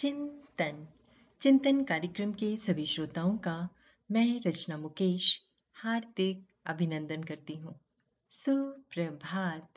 चिंतन। 0.00 0.88
चिंतन 1.40 1.84
कार्यक्रम 1.84 2.32
के 2.32 2.56
सभी 2.56 2.86
श्रोताओं 2.86 3.38
का 3.38 3.68
मैं 4.10 4.40
रचना 4.46 4.78
मुकेश 4.78 5.44
हार्दिक 5.74 6.46
अभिनंदन 6.66 7.22
करती 7.22 7.54
हूँ। 7.54 7.80
सुप्रभात। 8.28 9.74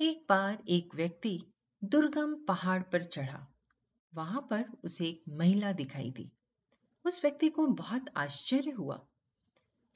एक 0.00 0.26
बार 0.28 0.62
एक 0.68 0.94
व्यक्ति 0.94 1.42
दुर्गम 1.84 2.34
पहाड़ 2.34 2.82
पर 2.82 3.04
चढ़ा। 3.04 3.46
वहाँ 4.14 4.46
पर 4.50 4.64
उसे 4.84 5.06
एक 5.06 5.22
महिला 5.28 5.72
दिखाई 5.72 6.10
दी। 6.10 6.32
उस 7.04 7.24
व्यक्ति 7.24 7.48
को 7.48 7.66
बहुत 7.66 8.04
आश्चर्य 8.16 8.70
हुआ 8.70 9.06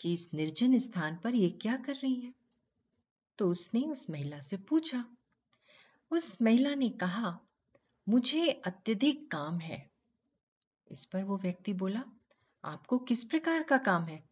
कि 0.01 0.13
इस 0.13 0.35
निर्जन 0.35 0.79
स्थान 0.79 1.17
पर 1.17 1.35
ये 1.35 1.51
क्या 1.51 1.77
कर 1.77 1.95
रही 1.95 2.21
है। 2.21 2.35
तो 3.39 3.51
उसने 3.51 3.81
उस 3.81 4.11
महिला 4.11 4.41
से 4.41 4.57
पूछा। 4.57 5.05
उस 6.11 6.43
महिला 6.43 6.75
ने 6.75 6.89
कहा 6.89 7.41
मुझे 8.09 8.51
अत्यधिक 8.51 9.31
काम 9.31 9.59
है। 9.59 9.91
इस 10.93 11.05
पर 11.05 11.25
वो 11.25 11.37
व्यक्ति 11.37 11.73
बोला, 11.73 12.03
आपको 12.65 12.99
किस 12.99 13.25
प्रकार 13.25 13.63
का 13.63 13.79
काम 13.79 14.05
है? 14.05 14.25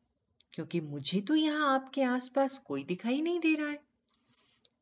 क्योंकि 0.53 0.81
मुझे 0.81 1.21
तो 1.21 1.35
यहाँ 1.35 1.75
आपके 1.75 2.03
आसपास 2.03 2.59
कोई 2.59 2.85
दिखाई 2.85 3.23
नहीं 3.23 3.41
दे 3.41 3.55
रहा 3.55 3.69
है। 3.69 3.83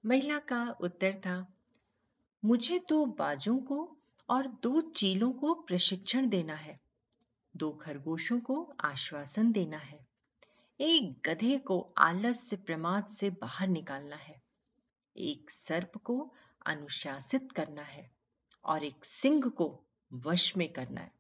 महिला 0.06 0.38
का 0.38 0.76
उत्तर 0.80 1.12
था, 1.14 1.54
मुझे 2.44 2.78
दो 2.88 3.06
बाजों 3.06 3.58
को 3.58 3.96
और 4.28 4.46
दो 4.46 4.80
चीलों 4.80 5.32
को 5.32 5.54
प्रशिक्षण 5.54 6.28
देना 6.28 6.54
है। 6.54 6.80
दो 7.56 7.72
खरगोशों 7.72 8.40
को 8.40 8.72
आश्वासन 8.80 9.52
देना 9.52 9.78
है। 9.78 10.06
एक 10.80 11.28
गधे 11.28 11.58
को 11.58 11.92
आलस 11.98 12.40
से 12.40 12.56
प्रमाद 12.56 13.06
से 13.06 13.30
बाहर 13.30 13.68
निकालना 13.68 14.16
है। 14.16 14.42
एक 15.16 15.50
सर्प 15.50 15.96
को 15.96 16.34
अनुशासित 16.66 17.52
करना 17.52 17.82
है। 17.82 18.17
और 18.68 18.84
एक 18.84 19.04
सिंह 19.04 19.48
को 19.48 19.84
वश 20.12 20.56
में 20.56 20.72
करना 20.72 21.00
है। 21.00 21.12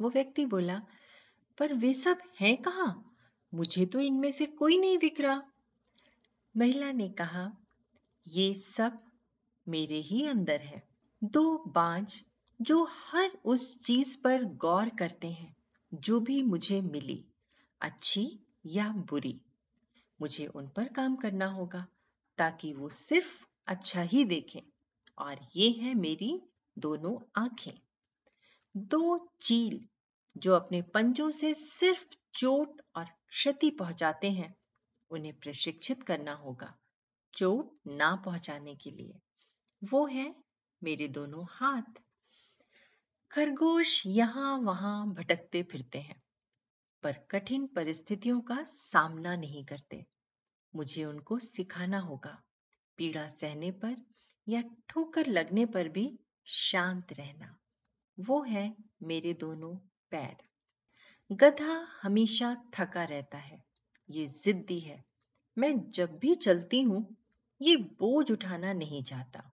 वो 0.00 0.10
व्यक्ति 0.10 0.46
बोला, 0.46 0.82
पर 1.58 1.74
वे 1.74 1.94
सब 1.94 2.18
हैं 2.40 2.56
कहा? 2.56 3.16
मुझे 3.54 3.86
तो 3.86 4.00
इनमें 4.00 4.30
से 4.30 4.46
कोई 4.46 4.78
नहीं 4.78 4.98
दिख 4.98 5.20
रहा। 5.20 5.42
महिला 6.56 6.92
ने 6.92 7.08
कहा, 7.08 7.52
ये 8.28 8.54
सब 8.54 9.00
मेरे 9.68 9.98
ही 10.00 10.26
अंदर 10.26 10.60
है। 10.60 10.88
दो 11.24 11.58
बांझ 11.58 12.22
जो 12.60 12.84
हर 12.84 13.30
उस 13.44 13.82
चीज़ 13.82 14.22
पर 14.22 14.44
गौर 14.44 14.88
करते 14.88 15.28
हैं, 15.28 15.56
जो 15.94 16.20
भी 16.20 16.42
मुझे 16.42 16.80
मिली, 16.80 17.24
अच्छी 17.80 18.40
या 18.66 18.88
बुरी। 18.88 19.40
मुझे 20.20 20.46
उन 20.46 20.68
पर 20.68 20.88
काम 20.88 21.16
करना 21.16 21.46
होगा, 21.46 21.86
ताकि 22.38 22.72
वो 22.72 22.88
सिर्फ़ 22.88 23.46
अच्छा 23.66 24.02
ही 24.02 24.24
देखें। 24.24 24.71
और 25.22 25.40
ये 25.56 25.70
है 25.70 25.94
मेरी 25.94 26.42
दोनों 26.78 27.42
आँखें। 27.42 27.72
दो 28.76 29.32
चील 29.40 29.88
जो 30.36 30.54
अपने 30.54 30.82
पंजों 30.82 31.30
से 31.30 31.54
सिर्फ़ 31.54 32.06
चोट 32.34 32.80
और 32.96 33.04
क्षति 33.04 33.70
पहुंचाते 33.70 34.30
हैं, 34.30 34.56
उन्हें 35.10 35.34
प्रशिक्षित 35.34 36.02
करना 36.02 36.32
होगा, 36.32 36.78
चोट 37.34 37.78
ना 37.86 38.16
पहुँचाने 38.16 38.74
के 38.74 38.90
लिए। 38.90 39.20
वो 39.84 40.06
है 40.06 40.34
मेरे 40.84 41.08
दोनों 41.08 41.46
हाथ। 41.50 42.02
खरगोश 43.30 44.06
यहाँ 44.06 44.58
वहाँ 44.58 45.12
भटकते 45.12 45.62
फिरते 45.62 45.98
हैं, 45.98 46.22
पर 47.02 47.12
कठिन 47.12 47.66
परिस्थितियों 47.66 48.40
का 48.40 48.62
सामना 48.62 49.36
नहीं 49.36 49.64
करते। 49.64 50.06
मुझे 50.76 51.04
उनको 51.04 51.38
सिखाना 51.38 51.98
होगा। 51.98 52.42
पीड़ा 52.96 53.28
सहने 53.28 53.70
पर 53.70 53.96
या 54.48 54.62
ठोकर 54.88 55.26
लगने 55.26 55.66
पर 55.66 55.88
भी 55.88 56.18
शांत 56.44 57.12
रहना। 57.12 57.58
वो 58.20 58.42
है 58.42 58.76
मेरे 59.02 59.34
दोनों 59.34 59.76
पैर। 60.10 60.36
गधा 61.32 61.88
हमेशा 62.02 62.64
थका 62.74 63.04
रहता 63.04 63.38
है। 63.38 63.64
ये 64.10 64.26
जिद्दी 64.26 64.80
है। 64.80 65.04
मैं 65.58 65.90
जब 65.90 66.18
भी 66.18 66.34
चलती 66.34 66.82
हूँ, 66.82 67.16
ये 67.62 67.76
बोझ 67.76 68.30
उठाना 68.30 68.72
नहीं 68.72 69.02
चाहता। 69.02 69.52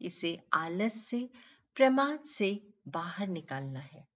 इसे 0.00 0.40
आलस 0.52 1.06
से 1.06 1.30
प्रमाद 1.74 2.20
से 2.20 2.74
बाहर 2.88 3.28
निकालना 3.28 3.80
है। 3.80 4.08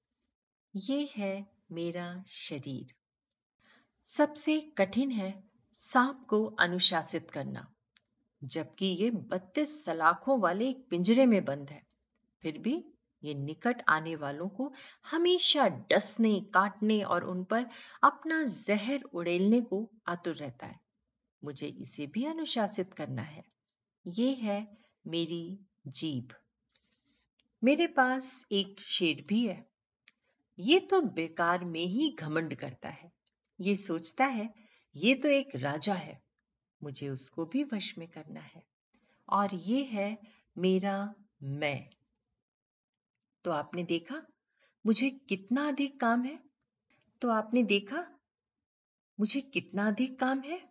ये 0.76 1.10
है 1.16 1.46
मेरा 1.72 2.24
शरीर। 2.26 2.94
सबसे 4.02 4.60
कठिन 4.60 5.10
है 5.10 5.44
सांप 5.72 6.26
को 6.28 6.44
अनुशासित 6.46 7.30
करना। 7.30 7.74
जबकि 8.44 8.86
ये 8.86 9.10
बत्तीस 9.10 9.84
सलाखों 9.84 10.40
वाले 10.40 10.68
एक 10.68 10.86
पिंजरे 10.90 11.26
में 11.26 11.44
बंद 11.44 11.70
है। 11.70 11.82
फिर 12.42 12.58
भी 12.58 12.84
ये 13.24 13.34
निकट 13.34 13.82
आने 13.88 14.16
वालों 14.16 14.48
को 14.48 14.72
हमेशा 15.10 15.68
डसने, 15.68 16.40
काटने 16.40 17.02
और 17.02 17.24
उन 17.24 17.44
पर 17.44 17.66
अपना 18.02 18.44
जहर 18.44 19.02
उड़ेलने 19.02 19.60
को 19.60 19.90
आतुर 20.06 20.36
रहता 20.36 20.66
है। 20.66 20.80
मुझे 21.44 21.66
इसे 21.66 22.06
भी 22.06 22.24
अनुशासित 22.24 22.94
करना 22.94 23.22
है। 23.22 23.44
ये 24.06 24.34
है 24.34 24.78
मेरी 25.06 25.58
जीभ। 25.86 26.34
मेरे 27.64 27.86
पास 27.86 28.46
एक 28.52 28.80
शेर 28.80 29.24
भी 29.28 29.46
है। 29.46 29.70
ये 30.58 30.80
तो 30.80 31.00
बेकार 31.00 31.64
में 31.64 31.86
ही 31.86 32.16
घमंड 32.18 32.54
करता 32.54 32.88
है। 32.88 33.12
ये 33.60 33.76
सोचता 33.76 34.24
है, 34.24 34.54
ये 34.96 35.14
तो 35.14 35.28
एक 35.28 35.48
राजा 35.56 35.94
है। 35.94 36.29
मुझे 36.82 37.08
उसको 37.08 37.44
भी 37.44 37.64
वश 37.64 37.98
में 37.98 38.08
करना 38.08 38.40
है। 38.40 38.62
और 39.28 39.54
ये 39.54 39.84
है 39.84 40.18
मेरा 40.58 41.14
मैं। 41.42 41.90
तो 43.44 43.50
आपने 43.50 43.84
देखा, 43.84 44.22
मुझे 44.86 45.10
कितना 45.10 45.68
अधिक 45.68 46.00
काम 46.00 46.24
है? 46.24 46.40
तो 47.20 47.30
आपने 47.30 47.62
देखा, 47.62 48.06
मुझे 49.20 49.40
कितना 49.40 49.88
अधिक 49.88 50.18
काम 50.18 50.40
है? 50.40 50.70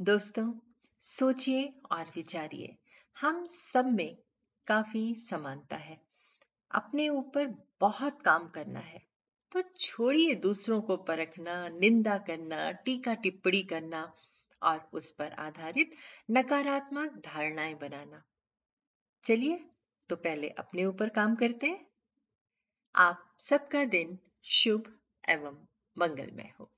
दोस्तों, 0.00 0.54
सोचिए 1.00 1.74
और 1.92 2.04
विचारिए, 2.16 2.76
हम 3.20 3.44
सब 3.44 3.86
में 3.86 4.18
काफ़ी 4.66 5.14
समानता 5.14 5.76
है। 5.76 6.00
अपने 6.70 7.08
ऊपर 7.08 7.46
बहुत 7.80 8.22
काम 8.22 8.48
करना 8.48 8.80
है। 8.80 9.06
तो 9.52 9.62
छोड़िए 9.62 10.34
दूसरों 10.34 10.82
को 10.82 10.96
परखना, 10.96 11.68
निंदा 11.68 12.18
करना, 12.18 12.70
टीका 12.70 13.14
टिप्पणी 13.14 13.62
करना 13.62 14.12
और 14.62 14.90
उस 14.92 15.10
पर 15.12 15.32
आधारित 15.32 15.90
नकारात्मक 16.30 17.10
धारणाएँ 17.10 17.74
बनाना। 17.74 18.22
चलिए 19.24 19.64
तो 20.08 20.16
पहले 20.16 20.48
अपने 20.48 20.84
ऊपर 20.84 21.08
काम 21.08 21.34
करते 21.34 21.66
हैं। 21.66 21.86
आप 22.94 23.34
सबका 23.38 23.84
दिन 23.84 24.18
शुभ 24.44 24.98
एवं 25.28 25.66
मंगलमय 25.98 26.52
हो। 26.60 26.70